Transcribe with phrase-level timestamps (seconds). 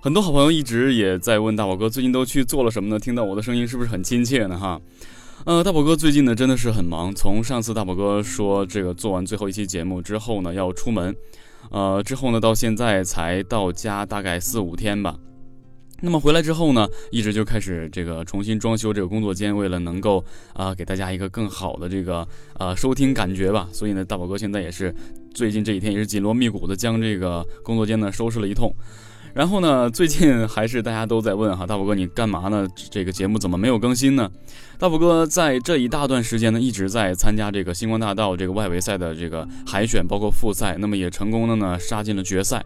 [0.00, 3.00] 很多好朋友一直也在问大宝哥最近都去做了什么呢？
[3.00, 4.56] 听到我的声音是不是很亲切呢？
[4.56, 4.80] 哈，
[5.44, 7.12] 呃，大宝哥最近呢真的是很忙。
[7.12, 11.12] 从上次大宝哥说这个做完最后一期节目之后呢要出门，
[11.72, 15.16] 呃，之后呢到现在才到家大概四五天吧。
[16.00, 22.26] 那么回来之后呢，一直就开始这个重新装修这个工作间，为了能够啊给大家一个更好的这个
[22.56, 23.68] 呃收听感觉吧。
[23.72, 24.94] 所以呢，大宝哥现在也是
[25.34, 28.72] 最近这几天也是紧锣密鼓的将这个工作间呢收拾了一通。
[29.38, 32.66] 然后呢，最近还是大家都在问哈，大宝哥你干嘛呢？
[32.90, 34.28] 这个节目怎么没有更新呢？
[34.80, 42.60] 大宝哥在这一大段时间呢，一直在参加这个星光大道这个外围赛的这个海选，包括复赛，那么也成功的呢杀进了决赛。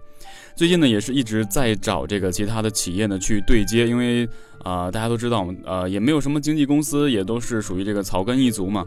[0.56, 4.26] 最近呢，也是一直在找这个其他的企业呢去对接，因为
[4.64, 8.82] 啊，大家都知道，呃，也没有什么经纪公司，也都是属于这个草根一族嘛，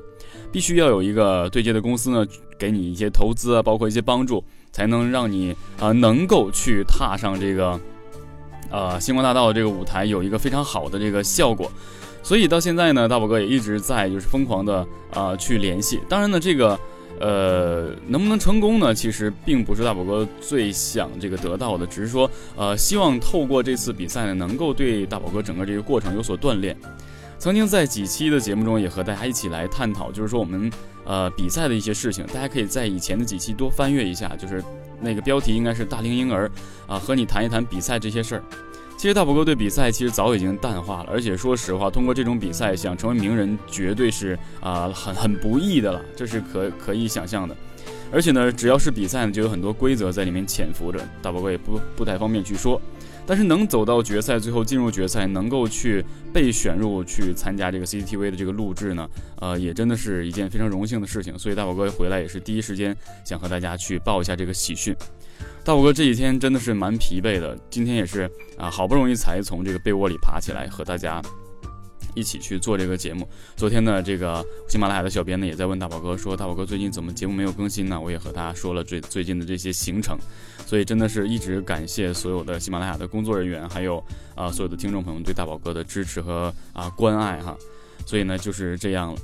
[0.52, 2.26] 必须要有一个对接的公司呢，
[2.58, 4.44] 给你一些投资啊，包括一些帮助。
[4.76, 7.80] 才能让你啊能够去踏上这个，
[8.70, 11.72] 呃星光大道这个舞台，有一个非常好的这个效果。
[12.22, 16.02] 所以到现在呢，大宝哥也一直在就是疯狂的啊去联系。
[16.10, 16.78] 当然呢，这个
[17.22, 18.94] 呃能不能成功呢？
[18.94, 26.76] 其实并不是大宝哥最想这个得到的，只是说呃希望透过这次比赛呢，能够对大宝哥整个这个过程有所锻炼。
[27.38, 30.72] 曾经在几期的节目中也和大家一起来探讨，就是说我们
[31.04, 34.64] 呃比赛的一些事情，大家可以在以前的几期多翻阅一下，就是
[35.00, 36.50] 那个标题应该是大龄婴儿
[36.88, 38.44] 啊，和你谈一谈比赛这些事儿。
[38.98, 47.56] 其实大宝哥对比赛其实早已经淡化了，而且说实话，通过这种比赛想成为名人绝对是啊很很不易的了，这是可可以想象的。
[48.12, 52.82] 而且呢，只要是比赛呢，就有很多规则在里面潜伏着，大宝哥也不不太方便去说。
[53.28, 56.04] 但是能走到决赛，最后进入决赛，能够去
[56.34, 59.10] 被选入去参加这个 CCTV 的这个录制呢，
[59.42, 61.38] 呃，也真的是一件非常荣幸的事情。
[61.38, 64.96] 所以大宝哥回来也是第一时间想和大家去报一下这个喜讯。
[65.64, 71.22] 大宝哥这几天真的是蛮疲惫的，今天也是啊，好不容易才从这个被窝里爬起来和大家。
[72.16, 73.28] 一起去做这个节目。
[73.56, 80.18] 昨天呢，这个喜马拉雅的小编呢也在问大宝哥说：“大宝哥最近怎么节目没有更新呢？”我也和他说了最最近的这些行程，
[80.66, 84.04] 所以真的是一直感谢所有的喜马拉雅的工作人员，还有
[84.34, 87.56] 啊所有的听众朋友对大宝哥的支持和啊关爱哈。
[88.06, 89.20] 所以呢就是这样了。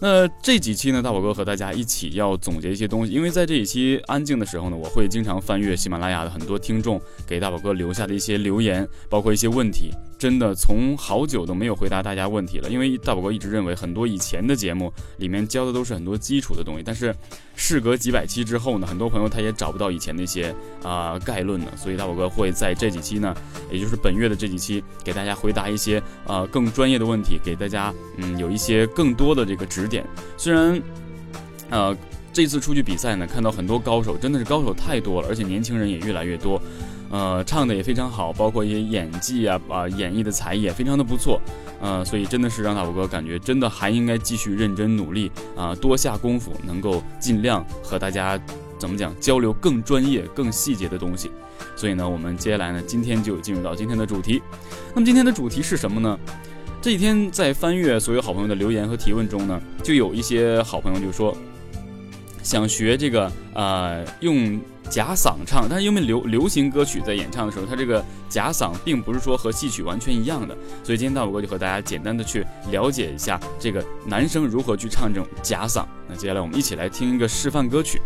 [0.00, 9.90] 那这几期呢，大宝哥和大家一起要总结一些东西，因为在这几期安静的时候呢，我会经常翻阅喜马拉雅的很多听众给大宝哥留下的一些留言，包括一些问题。
[10.18, 17.14] 真的从好久都没有回答大家问题了，因为大宝哥一直认为很多以前的节目里面教的都是很多基础的东西，但是
[17.54, 23.32] 事隔几百期之后呢，很多朋友他也找不到以前那些啊概论了，所以大宝哥会在这几期呢，
[23.70, 30.04] 也就是本月的这几期，给大家回答一些呃更专业的问题，给大家嗯有一些更多的这个点。
[30.36, 30.80] 虽然
[31.70, 31.96] 呃
[32.32, 36.60] 这次出去比赛呢，看到很多高手，真的是高手太多了，而且年轻人也越来越多。
[37.10, 41.40] 呃，唱的也非常好，包括一些演技啊，啊，演绎的才艺也非常的不错，
[41.80, 48.38] 呃，所以真的是让大宝哥感觉真的还应该继续认真努力啊，多下功夫，能够尽量和大家
[48.78, 51.30] 怎么讲交流更专业、更细节的东西。
[51.74, 54.42] 所以呢，我们接下来呢，今天就进入到今天的主题。
[54.94, 56.18] 那么今天的主题是什么呢？
[56.80, 61.36] 这几天在翻阅所有好朋友的留言和提问中呢，就有一些好朋友就说
[62.42, 64.60] 想学这个呃用。
[64.88, 75.84] 假嗓唱，但是因为流流行歌曲在演唱的时候，它这个假嗓并不是说和戏曲完全一样的，所以今天大宝哥就和大家简单的去了解一下这个男生如何去唱这种假嗓。
[76.08, 78.00] 那接下来我们一起来听一个示范歌曲。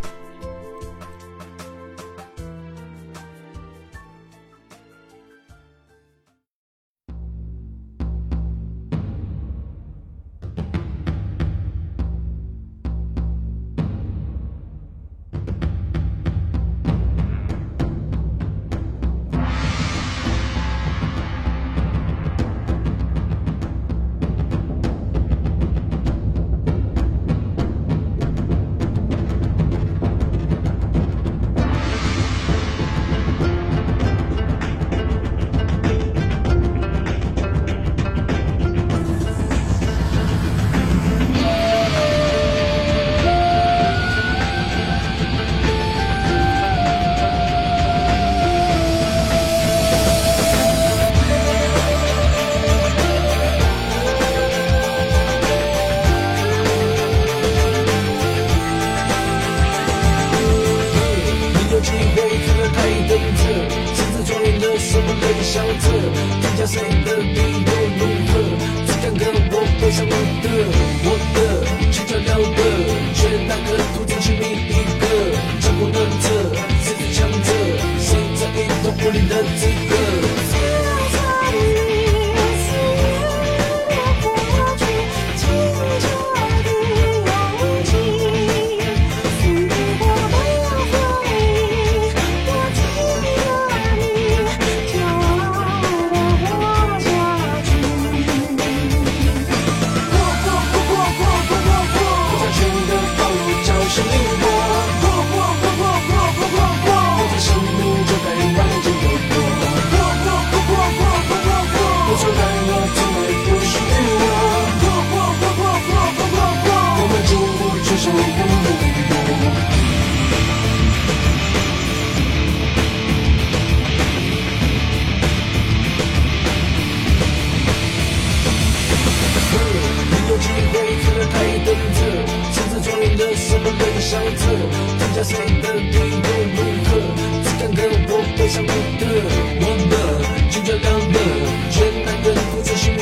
[141.71, 142.97] 全班的奔腾是寻一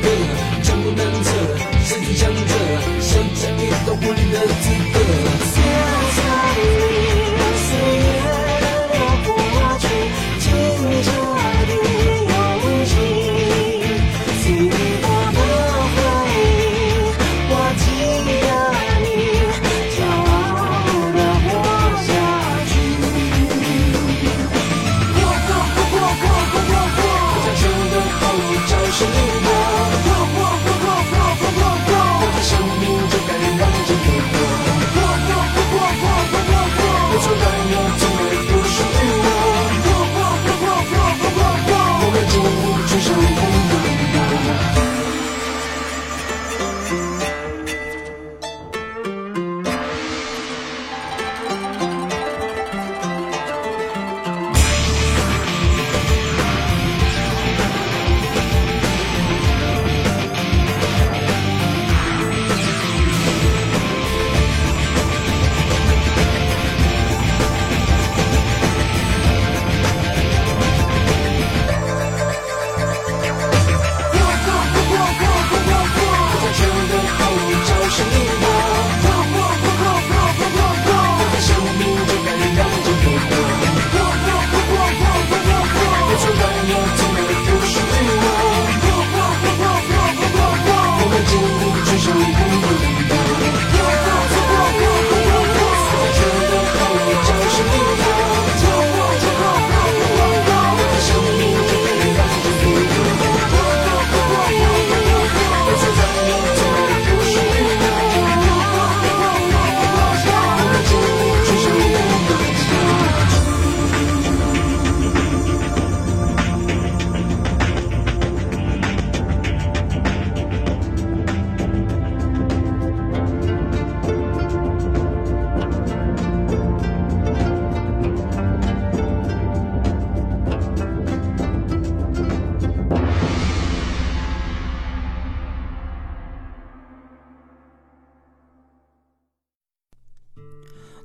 [0.00, 0.08] 个
[0.62, 1.28] 江湖难测
[1.84, 2.52] 谁是强者
[3.00, 4.97] 谁争一统不林的资格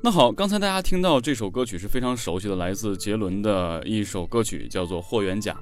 [0.06, 5.54] 那好，刚才大家听到这首歌曲是非常熟悉的，来自杰伦的一首歌曲，叫做《霍元甲》。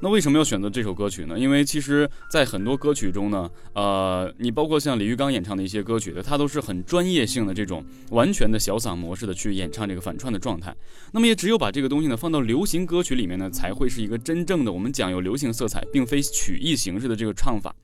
[0.00, 1.38] 那为什么要选择这首歌曲呢？
[1.38, 10.76] 因为其实，在很多歌曲中呢，呃，你包括像李玉刚演唱的一些歌曲的，它都是很专业性的这种完全的小嗓模式的去演唱这个反串的状态。
[11.10, 17.74] 那么也只有把这个东西呢放到流行歌曲里面呢，才会是一个真正的我们讲有流行色彩，并非曲艺形式的这个唱法。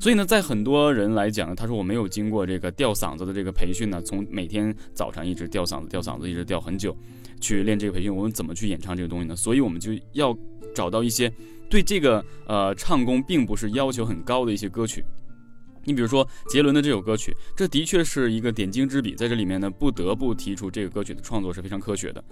[0.00, 6.96] 所以呢，在很多人来讲呢，他说我没有经过这个吊嗓子的这个培训呢，从每天早上一直吊嗓子、吊嗓子，一直吊很久，
[7.40, 9.34] 去练这个培训，我们怎么去演唱这个东西呢？
[9.34, 10.36] 所以我们就要
[10.74, 11.32] 找到一些
[11.68, 15.04] 对这个呃唱功并不是要求很高的一些歌曲。
[15.88, 22.22] 你比如说杰伦的这首歌曲，这的确是一个点睛之笔，在这里面呢，不得不提出这个歌曲的创作是非常科学的。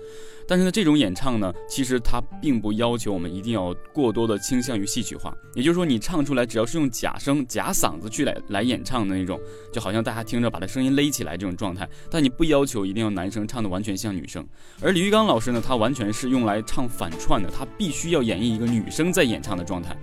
[0.47, 9.41] 但是呢，这种演唱呢，其实它并不要求我们一定要过多的倾向于戏曲化，也就是说，你唱出来只要是用假声、假嗓子去来来演唱的那种，
[9.73, 14.47] 就好像大家听着把他声音勒起来这种状态，但你不要求一定要男生唱的完全像女生。
[14.83, 19.97] 而李玉刚老师呢，他完全是用来唱反串的，他必须要演绎一个女生在演唱的状态，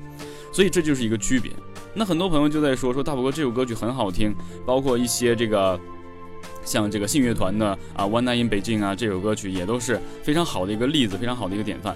[0.51, 1.51] 所以这就是一个区别。
[1.95, 4.33] 那很多朋友就在说说大宝哥这首歌曲很好听，
[4.65, 5.79] 包括一些这个
[6.65, 11.95] 像这个信乐团的啊《One Night in Beijing》啊这首歌曲也都是非常好的一个例子，非常好的一个典范。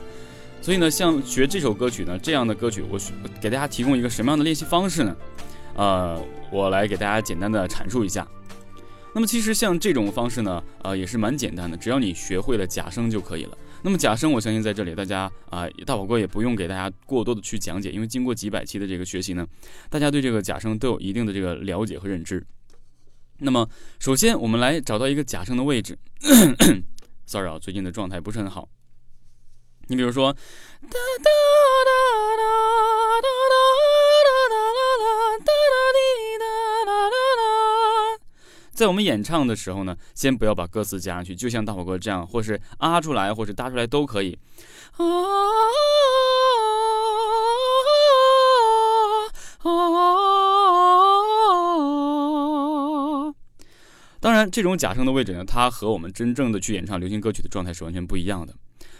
[0.61, 2.99] 所以呢，像学这首歌曲呢，这样的歌曲，我
[3.41, 5.15] 给大家提供一个什么样的练习方式呢？
[5.75, 8.27] 呃，我来给大家简单的阐述一下。
[9.13, 13.57] 那么其实像这种方式呢，呃，也是蛮简单的，只要你学会了假声就可以了。
[13.87, 19.47] 那么假声，我相信在这里大家啊，大宝哥也不用给大家过多的去讲解，因为经过几百期的这个学习呢，
[19.89, 22.45] 大家对这个假声都有一定的这个了解和认知。
[23.37, 23.65] 那么
[23.97, 25.97] 首先我们来找到一个假声的位置。
[27.25, 28.67] Sorry 啊，最近的状态不是很好。
[29.87, 31.91] 你比如说，哒哒哒
[32.35, 32.43] 哒
[33.21, 33.55] 哒哒
[38.77, 44.37] 在我们演唱的时候呢，先不要把歌词加上去，就像大宝哥这样，或是啊出来，或是搭出来都可以。
[44.97, 45.03] 啊
[49.63, 49.73] 啊！
[54.19, 58.53] 当然，这种假声的位置呢，它和我们真正的去演唱流行歌曲的状态是完全不一样的。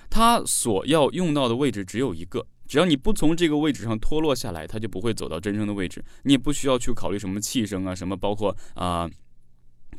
[0.09, 6.03] 它所要用到的位置只有一个，只要你不从这个位置上脱落下来，它就不会走到真声的位置。
[6.23, 9.07] 你也不需要去考虑什么气声啊，什么包括啊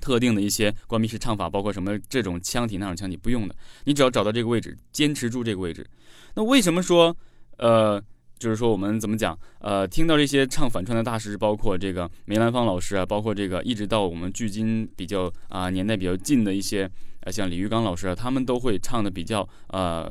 [0.01, 3.55] 特定的一些关闭式唱法，包括什么这种腔体那种腔体不用的。
[3.85, 5.87] 你只要找到这个位置，坚持住这个位置。
[6.35, 7.17] 那为什么说
[7.59, 8.03] 呃？
[8.39, 9.37] 就是说，我们怎么讲？
[9.59, 16.89] 呃，听到这些唱反串的大师，包括这个梅兰芳老师啊，包括这个一直到我们距今比较啊年代比较近的一些，
[17.23, 19.41] 呃，像李玉刚老师啊，他们都会唱的比较
[19.71, 20.09] 呃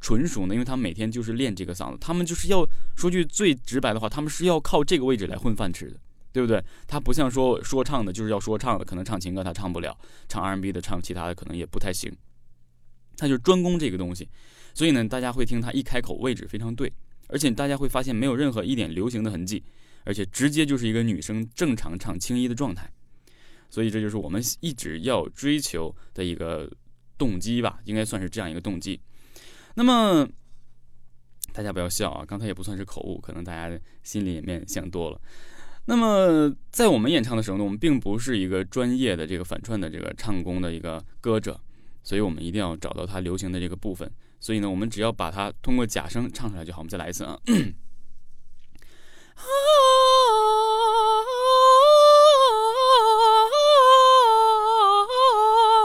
[0.00, 5.96] 纯熟呢，因为他们每天就是练这个嗓子，他们就是要说句最直白的话，他们是要靠这个位置来混饭吃的，
[6.38, 6.64] 对不对？
[6.86, 12.16] 他不像说说唱的，就是要说唱的，可能唱情歌他唱不了，唱 R&B 的唱其他的可能也不太行，
[13.16, 14.28] 他就专攻这个东西，
[14.72, 16.92] 所以呢，大家会听他一开口位置非常对。
[17.26, 19.64] 而且大家会发现没有任何一点流行的痕迹，
[20.04, 22.88] 而且直接就是一个女生正常唱青衣的状态，
[23.68, 26.70] 所以这就是我们一直要追求的一个
[27.18, 29.00] 动机吧，应该算是这样一个动机。
[29.74, 30.26] 那么
[31.52, 35.20] 大家不要笑啊，刚才也不算是口误，可能大家心里面想多了。
[35.90, 41.58] 那么在我们演唱的时候呢，我们并不是一个专业的这个反串的这个唱功的一个歌者，
[42.02, 44.12] 所以我们一定要找到它流行的这个部分。
[44.38, 46.80] 所以呢，我们只要把它通过假声唱出来就好。
[46.80, 47.38] 我们再来一次啊！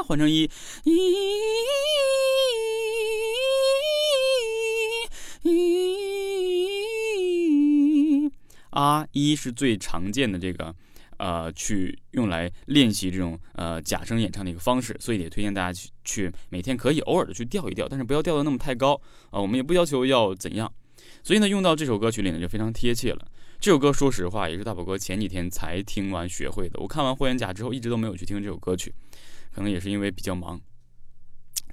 [0.05, 0.49] 换成一，
[0.83, 0.91] 一，
[8.73, 10.75] 啊，一是最常见的这个。
[11.17, 18.99] 呃，去用来练习这种呃假声演唱的一个方式，所以也推荐大家去去每天可以偶尔的去调一调，但是不要调的那么太高
[19.29, 19.39] 啊。
[19.39, 20.69] 我们也不要求要怎样，
[21.23, 23.25] 所以呢，用到这首歌曲里呢就非常贴切了。
[23.61, 26.77] 这首歌说实话也是大宝哥前几天才听完学会的。
[26.79, 28.93] 我看完《霍元甲》之后，一直都没有去听这首歌曲，
[29.53, 30.59] 可能也是因为比较忙。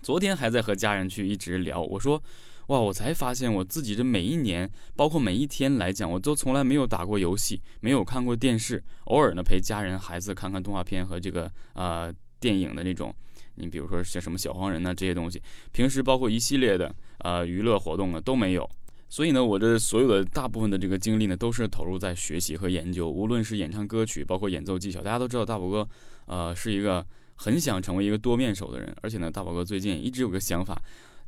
[0.00, 2.22] 昨天还在和家人去一直聊，我说。
[2.70, 2.78] 哇！
[2.78, 13.12] 我才发现我自己这每一年，包括每一天来讲，我都从来没有打过游戏，没有看过电视，偶尔呢陪家人孩子看看动画片和这个呃电影的那种。
[13.56, 18.68] 你比如说像什么小黄人呢这些东西，平时包括一系列的呃娱乐活动啊都没有。
[19.08, 23.10] 所以呢，我这所有的大部分的这个精力呢，都是投入在学习和研究。
[23.10, 25.88] 无论是演唱歌曲，包括演奏技巧，大家都知道大宝哥，
[26.26, 28.96] 呃，是一个很想成为一个多面手的人。
[29.02, 30.80] 而且呢，大宝哥最近一直有个想法。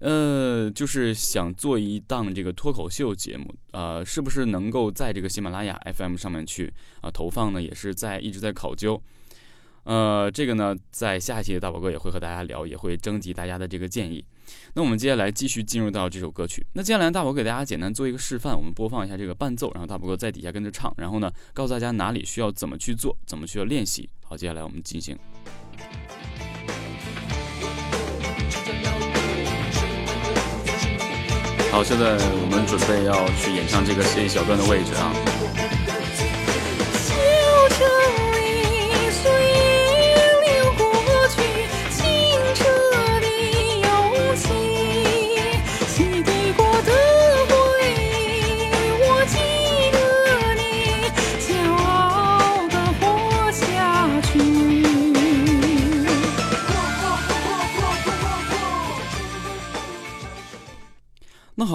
[0.03, 7.63] 呃，就是想做一档这个脱口秀节目，呃，是不是能够在这个喜马拉雅 FM 上面去啊投放呢？
[7.63, 9.01] 也是在一直在考究。
[9.85, 14.25] 呃，这个呢，在下一期的大宝哥也会和大家聊，也会征集大家的这个建议。
[14.75, 16.67] 那我们接下来继续进入到这首歌曲。
[16.73, 24.11] 那接下来大宝给大家简单做一个示范，我们播放一下这个伴奏，然后大宝哥在底下跟着唱，然后呢，告诉大家哪里需要怎么去做，怎么需要练习。
[24.25, 25.17] 好，接下来我们进行。
[31.73, 35.09] 好，现在我们准备要去演唱这个实验小段的位置啊。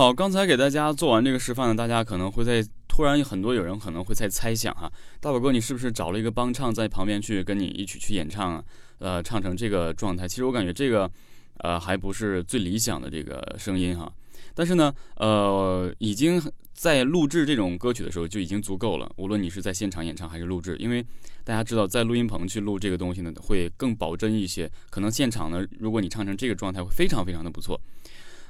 [0.08, 8.64] 好，刚才给大家做完这个示范呢，大家可能会在突然很多有人可能会在猜想哈，大宝哥你是不是找了一个帮唱在旁边去跟你一起去演唱啊？
[9.00, 11.12] 呃，唱成这个状态，其实我感觉这个
[11.58, 14.10] 呃还不是最理想的这个声音哈。
[14.56, 21.06] 但是呢，呃，已经在录制这种歌曲的时候就已经足够了，无论你是在现场演唱还是录制，因为
[21.44, 27.78] 大家知道在录音棚去录这个东西呢会更保真一些，可能现场呢如果你唱成这个状态会非常非常的不错。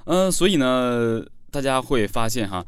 [0.05, 2.66] 呃，所以呢，大家会发现哈，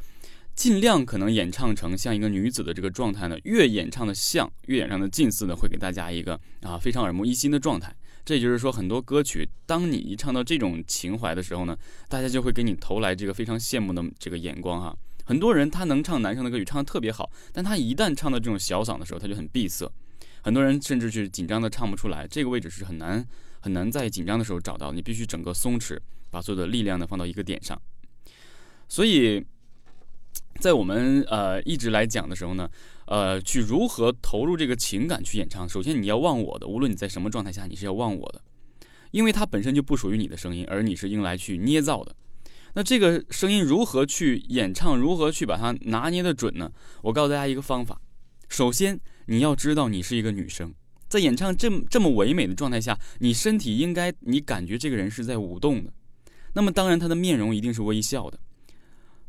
[0.56, 7.96] 尽量可能演唱成像一个女子的这个状态呢，越演唱的像，越演唱的近似的，会给大家一个啊非常耳目一新的状态。
[8.26, 11.76] 这也就是说，很多歌曲，当你一唱到这种情怀的时候呢，
[12.08, 14.96] 大家就会给你投来这个非常羡慕的这个眼光哈。
[15.26, 19.92] 很多人他能唱男生的歌曲唱得特别好，但他一旦唱到这种小嗓的时候，他就很闭塞。
[20.42, 23.26] 很多人甚至是紧张的唱不出来，这个位置是很难
[23.60, 25.98] 很难在紧张的时候找到，你必须整个松弛，
[26.30, 27.80] 把所有的力量呢放到一个点上。
[28.90, 29.46] 所以，
[30.60, 32.68] 在我们呃一直来讲的时候呢，
[33.06, 38.42] 呃，去如何投入这个情感去演唱，首先你要忘我的，无论你在什么状态下，你是要忘我的，
[39.12, 42.16] 因为它本身就不属于你的声音，而你是用来去捏造的。
[42.74, 46.72] 那这个声音如何去演唱，如何去把它拿捏的准呢？
[47.04, 48.02] 我告诉大家一个方法，
[48.48, 50.74] 首先你要知道你是一个女生，
[51.08, 55.94] 在演唱这么这么唯美的状态下，你身体应该你感觉这个人是在舞动的，
[56.54, 58.40] 那么当然他的面容一定是微笑的，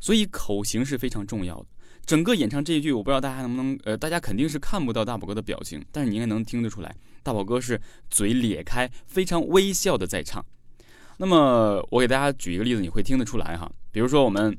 [0.01, 1.67] 所以口型是非常重要的。
[2.07, 6.93] 整个演唱这一句，我不知道大家能不能，呃，大家肯定是看不到大宝哥的表情，但是你应该能听得出来，
[7.23, 7.81] 大宝哥是
[8.11, 10.45] 嘴咧开，非常微笑的在唱。
[11.19, 13.71] 那么我给大家举一个例子，你会听得出来哈。
[13.93, 14.57] 比如说我们，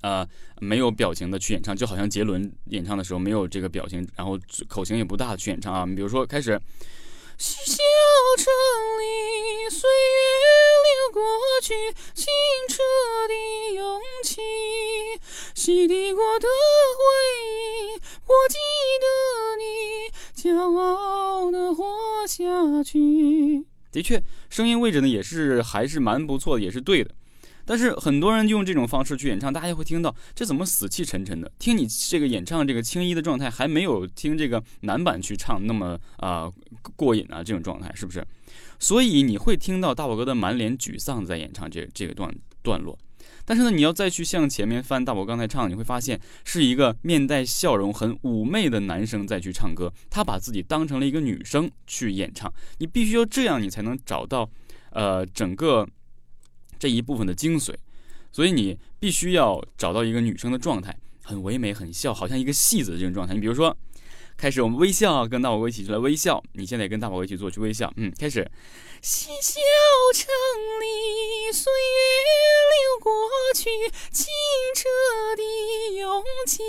[0.00, 0.26] 呃，
[0.60, 5.84] 没有表情的去演唱，就好像杰伦演唱的时候没有这个表情，然后口型也不大去演唱啊。
[5.86, 6.58] 你比如说开始，
[7.44, 7.82] 小小
[8.38, 8.52] 城
[9.00, 10.14] 里，岁月
[10.86, 11.20] 流过
[11.60, 11.74] 去，
[12.14, 12.32] 清
[12.68, 12.80] 澈
[13.26, 14.40] 的勇气，
[15.52, 17.02] 洗涤过的回
[17.42, 18.58] 忆，我记
[19.00, 19.06] 得
[19.58, 19.66] 你，
[20.40, 21.84] 骄傲的活
[22.28, 23.66] 下去。
[23.90, 27.10] 的确，声音位置呢也是还是蛮不错的，也是对的。
[27.64, 31.50] 但是很多人用这种方式去演唱，大家会听到这怎么死气沉沉的？
[31.58, 36.50] 听你这个演唱这个青衣的状态，还没有听这个男版去唱那么啊
[36.96, 38.26] 过瘾啊，这种状态是不是？
[38.78, 42.98] 所以你会听到大宝哥的满脸沮丧在演唱这这个段段落。
[43.44, 52.52] 但是呢，你要再去向前面翻大宝刚才唱，你会发现是一个面带笑容、很妩媚的男生在去唱歌，他把自己当成了一个女生去演唱。
[52.78, 54.48] 你必须要这样，你才能找到，
[54.90, 55.86] 呃，整个
[56.82, 57.72] 这一部分的精髓。
[58.32, 63.34] 所以你必须要找到一个女生的状态，很唯美、很笑，好像一个戏子的这种状态。
[63.34, 63.76] 你比如说。
[64.34, 66.42] 开始，我们微笑，跟大宝哥一起出来微笑。
[66.54, 67.92] 你现在也跟大宝哥一起做，去微笑。
[67.96, 68.50] 嗯，开始。
[69.02, 69.60] 嬉笑
[70.14, 70.26] 城
[70.80, 71.98] 里，岁月
[72.72, 73.12] 流过
[73.54, 73.70] 去，
[74.10, 74.26] 清
[74.74, 74.88] 澈
[75.36, 75.42] 的
[75.98, 76.62] 勇气，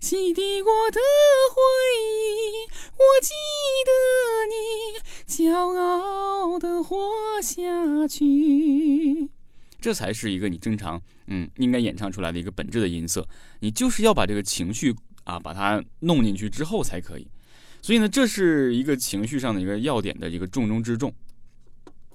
[0.00, 0.98] 洗涤过的
[1.52, 1.60] 回
[2.00, 3.34] 忆，我记
[3.86, 3.90] 得
[4.48, 4.54] 你，
[5.30, 6.98] 骄傲的活
[7.40, 9.30] 下去。
[9.80, 13.26] 这才是一个你正常，嗯，应该演唱出来的一个本质的音色。
[13.60, 14.94] 你就是要把这个情绪。
[15.24, 17.28] 啊，把它弄进去之后才可以，
[17.82, 21.12] 所以呢，这是一个情绪上的一个要点的一个重中之重。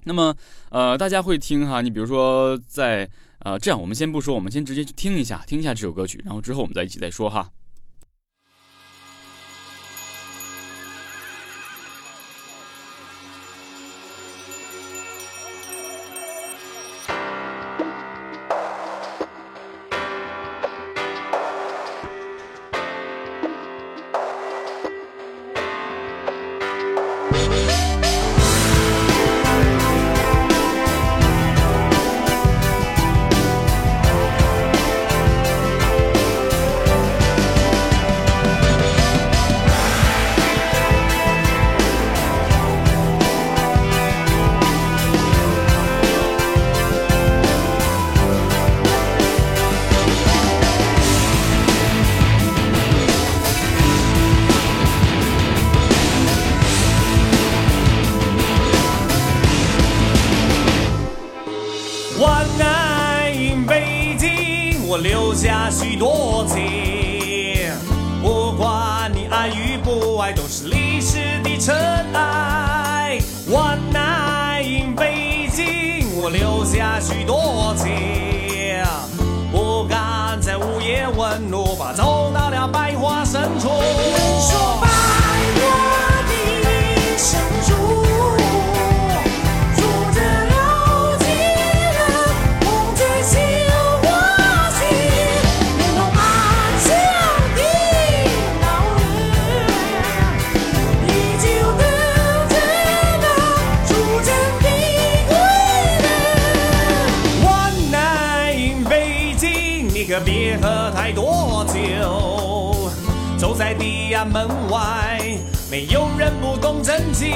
[0.04, 0.36] 那么，
[0.70, 7.48] 呃，大家会听哈，你比如说在呃，这样我们先不说，我们先直接去听一下，听一下这首歌曲，然后之后我们再一起再说哈。
[64.88, 66.95] 我留下许多情，
[115.76, 117.28] 没有人不懂真情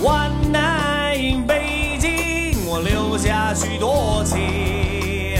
[0.00, 5.36] ，one night in 北京，我留下许多情，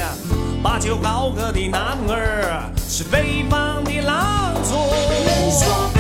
[0.65, 6.00] 把酒高歌的男儿，是北方的狼族。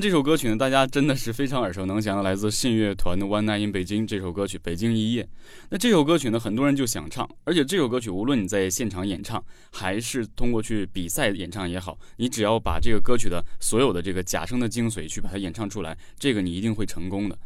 [0.00, 5.22] 这首歌曲呢，大家真的是非常耳熟能详的，来自信乐团的《One Night in 北京》这首歌曲《北京一夜》。
[5.68, 17.38] 那这首歌曲呢，很多人就想唱，而且这首歌曲无论你在现场演唱，还是通过去比赛演唱也好，你只要把这个歌曲的所有的这个假声的精髓去把它演唱出来，这个你一定会成功的。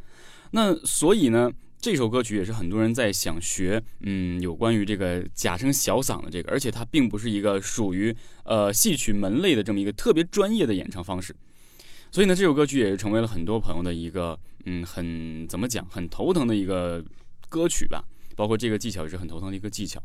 [0.52, 8.14] 那所以呢，这首歌曲也是很多人在想学，嗯，有关于这个假声小嗓的这个，而且它并不是一个属于
[8.44, 11.34] 呃戏曲门类的这么一个特别专业的演唱方式。
[12.14, 17.04] 所以呢，这首歌曲也是成为了很多朋友的一个，嗯，很怎么讲，很头疼的一个
[17.48, 18.04] 歌曲吧。
[18.36, 20.00] 包括这个技巧也是很头疼的一个技巧。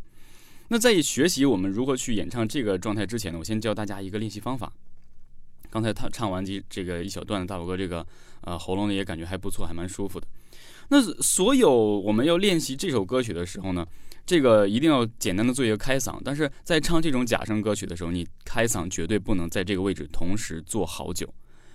[0.69, 4.73] 那在学习我们如何去演唱这个状态之前呢，我先教大家一个练习方法。
[5.69, 8.03] 刚才他唱完这这个一小段的大宝哥这个，
[8.41, 10.25] 呃，喉咙呢也感觉还不错，还蛮舒服的。
[10.87, 13.85] 那所有我们要练习这首歌曲的时候呢，
[14.25, 21.31] 这个一定要简单的做一个开嗓，但是在唱这种假声歌曲的时候，你开嗓绝对不能在这个位置同时做好久。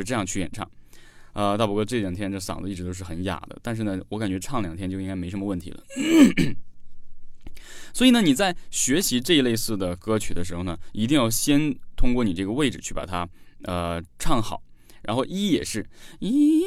[0.00, 0.68] 是这样去演唱。
[1.32, 5.82] 呃，大宝哥这两天这嗓子一直都是很哑的，但是呢，我感觉唱两天就应该没什么问题了。
[7.92, 13.28] 所以呢，你在学习这一类似的歌曲的时候呢，一定要先通过你这个位置去把它
[13.64, 14.62] 呃唱好，
[15.02, 15.86] 然后一也是
[16.20, 16.62] 一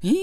[0.00, 0.16] 一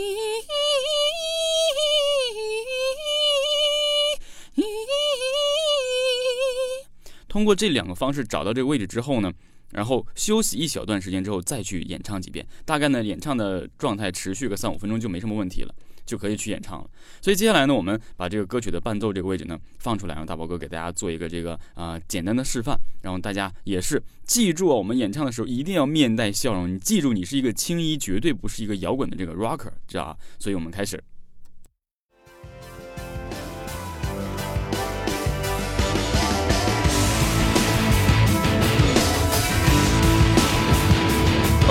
[7.30, 9.32] 通过这两个方式找到这个位置之后呢，
[9.72, 15.74] 然后休息一小段时间之后再去演唱几遍，大概呢演唱的状态持续个三五分钟就没什么问题了。
[16.10, 16.90] 就可以去演唱了。
[17.22, 26.68] 所以接下来呢，我们把这个歌曲的伴奏这个位置呢放出来，让大宝哥给大家做一个这个啊、简单的示范，然后大家也是记住啊我们演唱的时候一定要面带笑容。
[26.68, 30.18] 你记住，你是一个青衣，绝对不是一个摇滚的这个 rocker，知道吧？
[30.40, 31.00] 所以我们开始。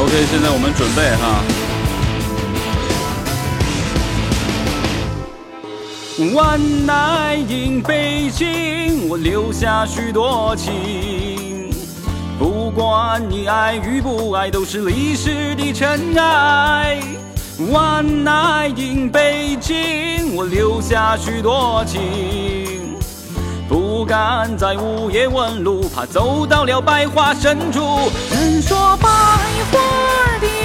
[0.08, 1.44] OK，现在我们准备哈。
[6.18, 11.70] One night in 北京，我留下许多情。
[12.38, 17.02] 不管你爱与不爱，都是历史的尘埃。
[17.60, 22.96] One night in 北京，我留下许多情。
[23.68, 28.10] 不敢在午夜问路，怕走到了百花深处。
[28.40, 29.08] 人说百
[29.72, 30.57] 花的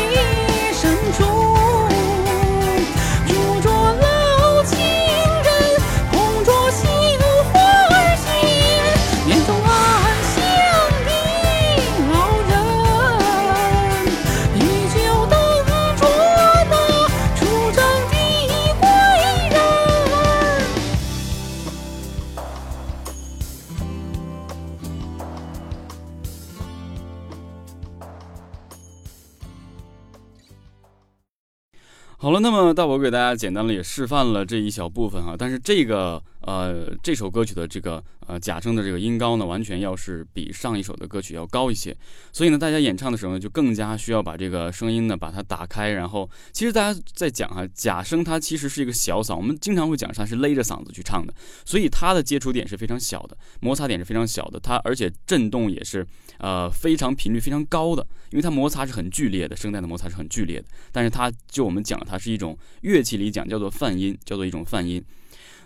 [32.56, 41.96] 那么大伯给大家简单的也示范了这一小部分啊，但是这个呃这首歌曲的这个呃假声的这个音高呢，完全要是比上一首的歌曲要高一些，
[42.32, 51.34] 所以呢，大家演唱的时候呢，就更加需要把这个声音呢把它打开，然后其实大家在讲哈，假声它其实是一个小嗓，我们经常会讲它是勒着嗓子去唱的，
[51.66, 56.06] 所以它的接触点是非常小的，摩擦点是非常小的，它而且震动也是
[56.40, 65.04] 呃非常频率非常高的，因为它摩擦是很剧烈的，声带的摩擦是很剧烈的，但是它就我们讲它是一种乐器里讲叫做泛音，叫做一种泛音，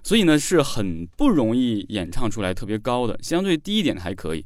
[0.03, 4.45] 所以呢是很不容易演唱出来特别高的，相对低一点的还可以。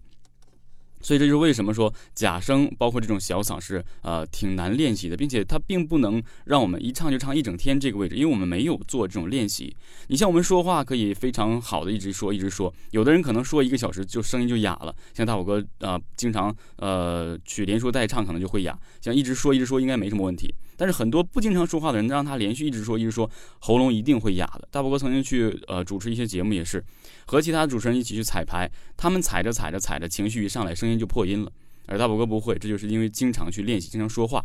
[1.04, 9.76] 所以这就是为什么说假声包括这种小嗓是呃挺难练习的，并且它并不能让我们一唱就唱一整天这个位置，因为我们没有做这种练习。
[10.10, 20.54] 你像我们说话可以非常好的一直说一直说，有的人可能说一个小时就声音就哑了，像大伙哥啊、呃经常呃去连说带唱可能就会哑，像一直说一直说应该没什么问题。
[20.82, 24.68] 但是很多不经常说话的人，让他连续一直说一直说，喉咙一定会哑的。
[24.72, 26.84] 大伯哥曾经去呃主持一些节目，也是
[27.28, 28.68] 和其他主持人一起去彩排，
[28.98, 31.52] 他们踩着踩着踩着，情绪一上来，声音就破音了。
[31.86, 34.44] 而大伯哥不会，这就是因为经常去练习，经常说话。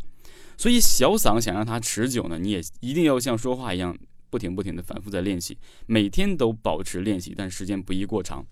[0.59, 3.96] 所以小嗓想让它持久呢，你也一定要像说话一样，
[4.29, 8.44] 不停不停的反复在练习，每天都保持练习，但时间不宜过长。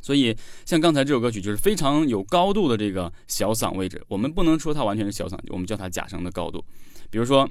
[0.00, 6.64] 所以，像刚才这首歌曲就是非常有高度的这个小嗓位置，我们不能说它完全是小嗓，我们叫它假声的高度。
[7.10, 7.48] 比如说，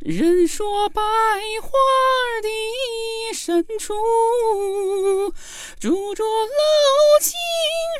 [0.00, 1.00] 人说百
[1.62, 1.70] 花
[2.42, 2.48] 的
[3.32, 3.94] 深处，
[5.78, 7.32] 住着老情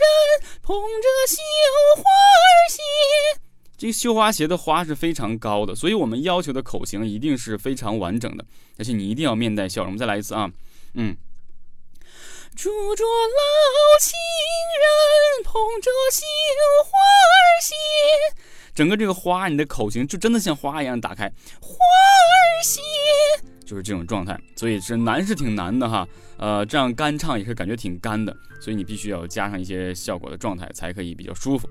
[0.00, 1.36] 人，捧着绣
[1.96, 2.02] 花
[2.68, 3.40] 鞋。
[3.78, 8.44] 这个绣花鞋的花是非常高的，所以我们要求的口型一定是非常完整的，
[8.78, 9.90] 而且你一定要面带笑容。
[9.90, 10.50] 我们再来一次啊，
[10.94, 11.16] 嗯。
[12.56, 14.12] 住着老情
[14.80, 16.24] 人，捧着绣
[16.84, 17.74] 花儿鞋。
[18.72, 21.28] 整个这个花，你的口型就真的像花一样打开，
[21.60, 22.80] 花儿鞋。
[23.66, 26.06] 就是这种状态，所以是难是挺难的哈。
[26.38, 31.68] 呃，这样干唱也是感觉挺干的，所以你必须要加上一些效果的状态，才可以比较舒服。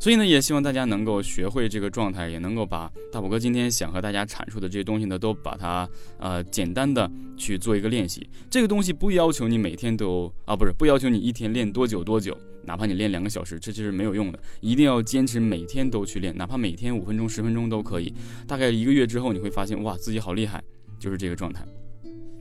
[0.00, 8.28] 所以呢，也希望大家能够学会这个状态，也能够把大宝哥今天想和大家阐述的这些东西呢，都把它呃简单的去做一个练习。
[8.48, 14.38] 这个东西不要求你每天都啊，不是不要求你一天练多久多久，哪怕你练两个小时，这就是没有用的。
[14.60, 18.14] 一定要坚持每天都去练，哪怕每天五分钟、十分钟都可以。
[18.46, 20.62] 大概一个月之后，你会发现哇，自己好厉害，
[21.00, 21.64] 就是这个状态。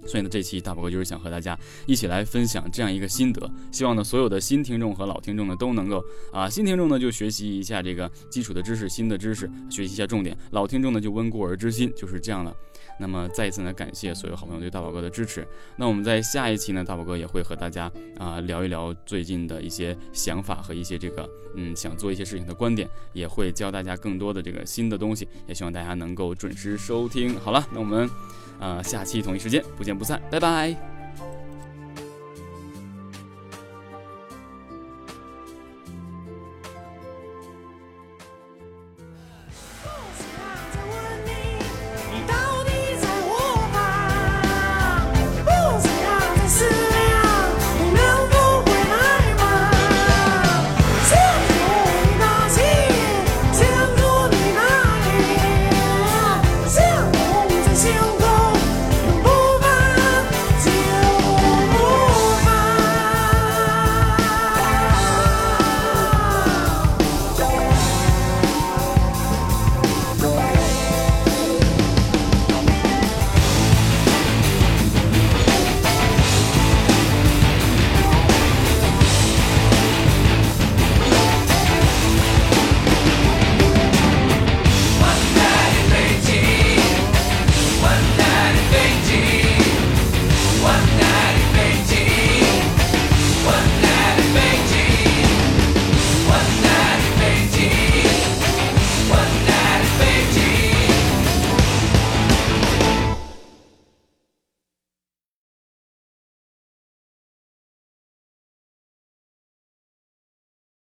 [0.08, 12.56] 所以呢，这期大宝哥就是想和大家一起来分享这样一个心得，希望呢所有的新听众和老听众呢都能够啊，新听众呢就学习一下这个基础的知识、新的知识，学习一下重点；老听众呢就温故而知新，就是这样了。
[13.00, 15.48] 那么再一次呢，感谢所有好朋友对大宝哥的支持。
[15.76, 27.40] 那我们在下一期呢，大宝哥也会和大家啊聊一聊最近的一些想法和一些这个嗯想做一些事情的观点，也会教大家更多的这个新的东西，也希望大家能够准时收听。
[27.40, 28.10] 好了，那我们。
[28.60, 30.97] 啊，下期同一时间不见不散，拜拜。